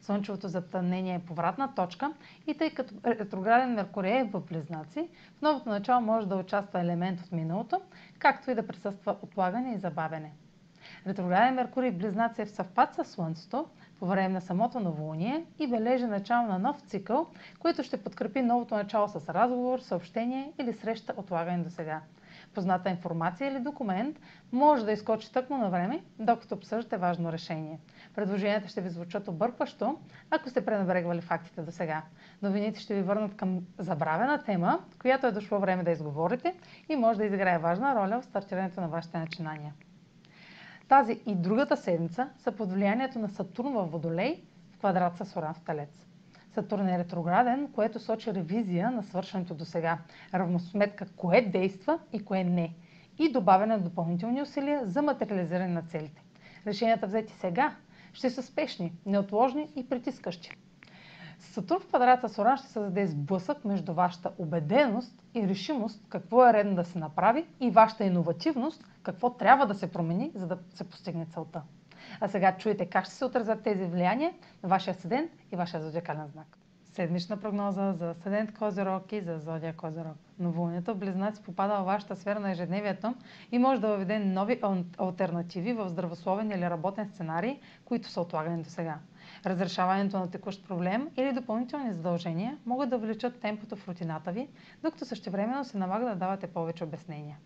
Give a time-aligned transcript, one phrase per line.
[0.00, 2.12] Слънчевото затъмнение е повратна точка
[2.46, 7.20] и тъй като ретрограден Меркурий е в Близнаци, в новото начало може да участва елемент
[7.20, 7.80] от миналото,
[8.18, 10.32] както и да присъства отлагане и забавене.
[11.06, 13.66] Ретрограден Меркурий в Близнаци е в съвпад с Слънцето
[13.98, 17.26] по време на самото новолуние и бележи начало на нов цикъл,
[17.58, 22.00] който ще подкрепи новото начало с разговор, съобщение или среща отлагане до сега
[22.54, 24.20] позната информация или документ
[24.52, 27.78] може да изкочи тъкмо на време, докато обсъждате важно решение.
[28.14, 29.98] Предложенията ще ви звучат объркващо,
[30.30, 32.02] ако сте пренебрегвали фактите до сега.
[32.42, 36.54] Новините ще ви върнат към забравена тема, която е дошло време да изговорите
[36.88, 39.74] и може да изиграе важна роля в стартирането на вашите начинания.
[40.88, 45.54] Тази и другата седмица са под влиянието на Сатурн в Водолей в квадрат с Оран
[45.54, 46.06] в Талец.
[46.56, 49.98] Сатурн е ретрограден, което сочи ревизия на свършеното до сега,
[50.34, 52.74] равносметка кое действа и кое не
[53.18, 56.22] и добавяне на допълнителни усилия за материализиране на целите.
[56.66, 57.76] Решенията взети сега
[58.12, 60.50] ще са спешни, неотложни и притискащи.
[61.38, 66.52] Сатурн в квадрата с Оран ще създаде сблъсък между вашата убеденост и решимост какво е
[66.52, 70.84] редно да се направи и вашата иновативност какво трябва да се промени, за да се
[70.84, 71.62] постигне целта.
[72.20, 76.26] А сега чуете как ще се отразят тези влияния на вашия седент и вашия зодиакален
[76.26, 76.58] знак.
[76.96, 80.16] Седмична прогноза за седент Козирог и за зодия Козирог.
[80.38, 83.14] Новолунието в Близнаци попада във вашата сфера на ежедневието
[83.52, 84.60] и може да въведе нови
[84.98, 88.98] альтернативи в здравословен или работен сценарий, които са отлагани до сега.
[89.46, 94.48] Разрешаването на текущ проблем или допълнителни задължения могат да увеличат темпото в рутината ви,
[94.82, 97.36] докато същевременно се налага да давате повече обяснения.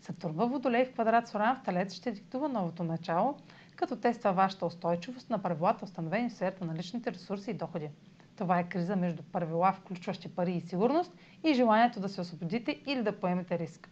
[0.00, 3.36] Сатурн във Водолей в квадрат с Оран в Талец ще диктува новото начало,
[3.76, 7.90] като тества вашата устойчивост на правилата, установени в сферата на личните ресурси и доходи.
[8.36, 11.12] Това е криза между правила, включващи пари и сигурност,
[11.44, 13.88] и желанието да се освободите или да поемете риск.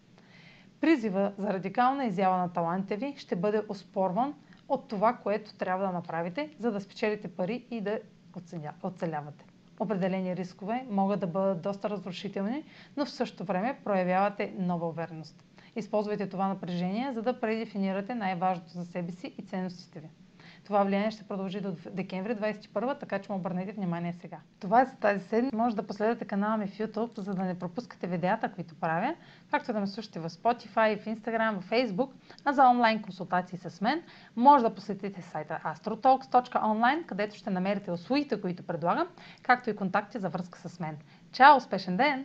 [0.80, 4.34] Призива за радикална изява на талантите ви ще бъде оспорван
[4.68, 7.98] от това, което трябва да направите, за да спечелите пари и да
[8.82, 9.44] оцелявате.
[9.80, 12.64] Определени рискове могат да бъдат доста разрушителни,
[12.96, 15.44] но в същото време проявявате нова увереност.
[15.76, 20.08] Използвайте това напрежение, за да предефинирате най-важното за себе си и ценностите ви.
[20.64, 24.38] Това влияние ще продължи до декември 21, така че му обърнете внимание сега.
[24.60, 25.56] Това е за тази седмица.
[25.56, 29.14] Може да последвате канала ми в YouTube, за да не пропускате видеята, които правя,
[29.50, 32.10] както да ме слушате в Spotify, в Instagram, в Facebook,
[32.44, 34.02] а за онлайн консултации с мен
[34.36, 39.06] може да посетите сайта astrotalks.online, където ще намерите услугите, които предлагам,
[39.42, 40.96] както и контакти за връзка с мен.
[41.32, 41.56] Чао!
[41.56, 42.22] Успешен ден!